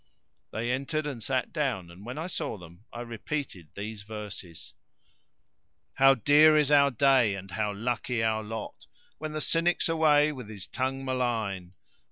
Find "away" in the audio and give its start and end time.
9.87-10.31